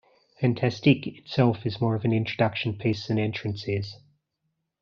"Fantastique" 0.41 1.05
itself 1.05 1.63
is 1.63 1.79
more 1.79 1.93
of 1.93 2.03
an 2.05 2.11
introduction 2.11 2.75
piece 2.75 3.05
than 3.05 3.19
"Entrance" 3.19 3.67
is. 3.67 3.97